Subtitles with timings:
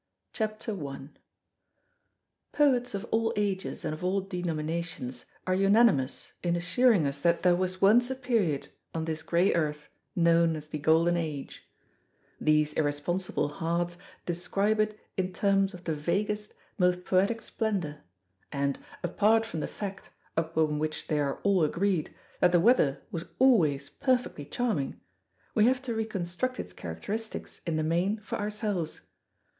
[0.33, 1.15] CHAPTER ONE
[2.53, 7.55] Poets of all ages and of all denominations are unanimous in assuring us that there
[7.55, 11.69] was once a period on this grey earth known as the Golden Age.
[12.39, 13.95] These irresponsible hards
[14.25, 17.97] describe it in terms of the vaguest, most poetic splendour,
[18.51, 23.25] and, apart from the fact, upon which they are all agreed, that the weather was
[23.37, 24.99] always perfectly charming,
[25.53, 29.01] we have to reconstruct its characteristics in the main for ourselves.